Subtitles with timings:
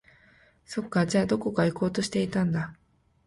[0.65, 2.75] そっか、じゃあ、どこか行こうとしていたんだ